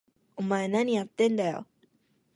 [0.35, 1.67] お前、なにやってんだよ！？